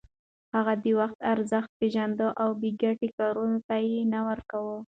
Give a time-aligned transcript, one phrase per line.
[0.55, 4.75] هغه د وخت ارزښت پېژانده او بې ګټې کارونو ته وخت نه ورکاوه.